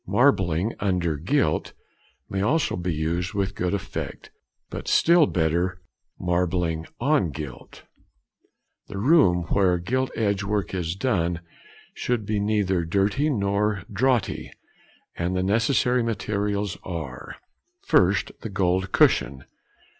[0.07, 1.73] "Marbling under gilt"
[2.27, 4.31] may also be used with good effect;
[4.71, 5.79] but still better
[6.19, 7.83] "marbling on gilt."
[8.87, 11.41] The room where gilt edge work is done
[11.93, 14.51] should be neither dirty nor draughty,
[15.17, 17.35] and the necessary materials are:—
[17.87, 18.39] _1st.
[18.39, 19.45] The Gold Cushion.